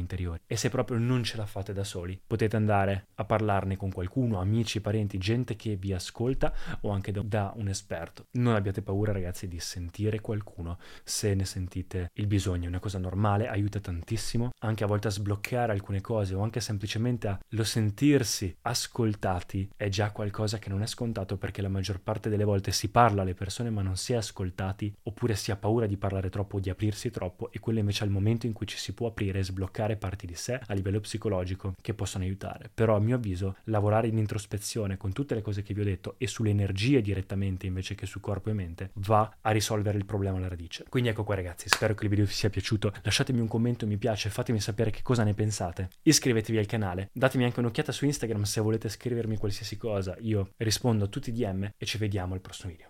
interiori. 0.00 0.40
E 0.46 0.56
se 0.56 0.68
proprio 0.70 0.98
non 0.98 1.22
ce 1.24 1.36
la 1.36 1.46
fate 1.46 1.72
da 1.72 1.84
soli, 1.84 2.20
potete 2.26 2.56
andare 2.56 3.06
a 3.20 3.24
parlarne 3.24 3.76
con 3.76 3.90
qualcuno, 3.90 4.40
amici, 4.40 4.80
parenti, 4.80 5.18
gente 5.18 5.56
che 5.56 5.76
vi 5.76 5.92
ascolta 5.92 6.52
o 6.80 6.90
anche 6.90 7.12
da, 7.12 7.22
da 7.22 7.52
un 7.56 7.68
esperto. 7.68 8.26
Non 8.32 8.54
abbiate 8.54 8.82
paura 8.82 9.12
ragazzi 9.12 9.46
di 9.46 9.60
sentire 9.60 10.20
qualcuno 10.20 10.78
se 11.04 11.34
ne 11.34 11.44
sentite 11.44 12.10
il 12.14 12.26
bisogno, 12.26 12.64
è 12.64 12.68
una 12.68 12.78
cosa 12.78 12.98
normale, 12.98 13.48
aiuta 13.48 13.78
tantissimo, 13.80 14.50
anche 14.60 14.84
a 14.84 14.86
volte 14.86 15.08
a 15.08 15.10
sbloccare 15.10 15.72
alcune 15.72 16.00
cose 16.00 16.34
o 16.34 16.42
anche 16.42 16.60
semplicemente 16.60 17.28
a 17.28 17.38
lo 17.50 17.64
sentirsi 17.64 18.56
ascoltati 18.62 19.68
è 19.76 19.88
già 19.88 20.10
qualcosa 20.10 20.58
che 20.58 20.68
non 20.68 20.82
è 20.82 20.86
scontato 20.86 21.36
perché 21.36 21.62
la 21.62 21.68
maggior 21.68 22.00
parte 22.00 22.28
delle 22.28 22.44
volte 22.44 22.72
si 22.72 22.88
parla 22.88 23.22
alle 23.22 23.34
persone 23.34 23.70
ma 23.70 23.82
non 23.82 23.96
si 23.96 24.12
è 24.12 24.16
ascoltati 24.16 24.94
oppure 25.04 25.34
si 25.34 25.50
ha 25.50 25.56
paura 25.56 25.86
di 25.86 25.96
parlare 25.96 26.30
troppo 26.30 26.56
o 26.56 26.60
di 26.60 26.70
aprirsi 26.70 27.10
troppo 27.10 27.50
e 27.52 27.58
quello 27.58 27.78
invece 27.78 28.04
è 28.04 28.06
il 28.06 28.12
momento 28.12 28.46
in 28.46 28.52
cui 28.52 28.66
ci 28.66 28.78
si 28.78 28.94
può 28.94 29.08
aprire 29.08 29.40
e 29.40 29.44
sbloccare 29.44 29.96
parti 29.96 30.26
di 30.26 30.34
sé 30.34 30.60
a 30.64 30.74
livello 30.74 31.00
psicologico 31.00 31.74
che 31.80 31.94
possono 31.94 32.24
aiutare. 32.24 32.70
Però 32.72 32.96
a 32.96 33.00
mio 33.10 33.16
avviso 33.16 33.56
lavorare 33.64 34.06
in 34.06 34.18
introspezione 34.18 34.96
con 34.96 35.12
tutte 35.12 35.34
le 35.34 35.42
cose 35.42 35.62
che 35.62 35.74
vi 35.74 35.80
ho 35.80 35.84
detto 35.84 36.14
e 36.18 36.26
sulle 36.26 36.50
energie 36.50 37.02
direttamente 37.02 37.66
invece 37.66 37.94
che 37.94 38.06
su 38.06 38.20
corpo 38.20 38.50
e 38.50 38.52
mente 38.52 38.90
va 38.94 39.36
a 39.40 39.50
risolvere 39.50 39.98
il 39.98 40.04
problema 40.04 40.38
alla 40.38 40.48
radice. 40.48 40.84
Quindi 40.88 41.10
ecco 41.10 41.24
qua 41.24 41.34
ragazzi, 41.34 41.68
spero 41.68 41.94
che 41.94 42.04
il 42.04 42.10
video 42.10 42.24
vi 42.24 42.32
sia 42.32 42.50
piaciuto. 42.50 42.92
Lasciatemi 43.02 43.40
un 43.40 43.48
commento, 43.48 43.86
mi 43.86 43.96
piace, 43.96 44.30
fatemi 44.30 44.60
sapere 44.60 44.90
che 44.90 45.02
cosa 45.02 45.24
ne 45.24 45.34
pensate. 45.34 45.90
Iscrivetevi 46.02 46.58
al 46.58 46.66
canale, 46.66 47.10
datemi 47.12 47.44
anche 47.44 47.60
un'occhiata 47.60 47.92
su 47.92 48.04
Instagram 48.04 48.42
se 48.42 48.60
volete 48.60 48.88
scrivermi 48.88 49.36
qualsiasi 49.36 49.76
cosa. 49.76 50.16
Io 50.20 50.50
rispondo 50.58 51.04
a 51.04 51.08
tutti 51.08 51.30
i 51.30 51.32
DM 51.32 51.70
e 51.76 51.86
ci 51.86 51.98
vediamo 51.98 52.34
al 52.34 52.40
prossimo 52.40 52.72
video. 52.72 52.89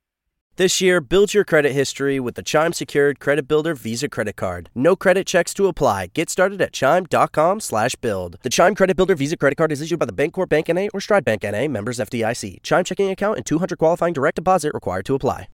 This 0.57 0.81
year, 0.81 0.99
build 0.99 1.33
your 1.33 1.45
credit 1.45 1.71
history 1.71 2.19
with 2.19 2.35
the 2.35 2.43
Chime 2.43 2.73
Secured 2.73 3.21
Credit 3.21 3.47
Builder 3.47 3.73
Visa 3.73 4.09
Credit 4.09 4.35
Card. 4.35 4.69
No 4.75 4.97
credit 4.97 5.25
checks 5.25 5.53
to 5.53 5.67
apply. 5.67 6.07
Get 6.07 6.29
started 6.29 6.61
at 6.61 6.73
chime.com 6.73 7.61
slash 7.61 7.95
build. 7.95 8.37
The 8.43 8.49
Chime 8.49 8.75
Credit 8.75 8.97
Builder 8.97 9.15
Visa 9.15 9.37
Credit 9.37 9.55
Card 9.55 9.71
is 9.71 9.79
issued 9.79 9.99
by 9.99 10.07
the 10.07 10.11
Bancorp 10.11 10.49
Bank 10.49 10.67
N.A. 10.67 10.89
or 10.89 10.99
Stride 10.99 11.23
Bank 11.23 11.45
N.A. 11.45 11.69
members 11.69 11.99
FDIC. 11.99 12.61
Chime 12.63 12.83
checking 12.83 13.09
account 13.09 13.37
and 13.37 13.45
200 13.45 13.79
qualifying 13.79 14.13
direct 14.13 14.35
deposit 14.35 14.73
required 14.73 15.05
to 15.05 15.15
apply. 15.15 15.47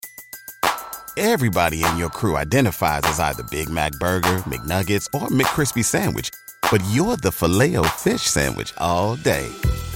Everybody 1.18 1.84
in 1.84 1.98
your 1.98 2.10
crew 2.10 2.38
identifies 2.38 3.02
as 3.04 3.20
either 3.20 3.44
Big 3.52 3.70
Mac 3.70 3.92
Burger, 4.00 4.38
McNuggets, 4.48 5.08
or 5.14 5.28
McCrispy 5.28 5.84
Sandwich. 5.84 6.30
But 6.72 6.82
you're 6.92 7.18
the 7.18 7.34
filet 7.34 7.76
fish 7.90 8.22
Sandwich 8.22 8.74
all 8.78 9.18
day 9.18 9.52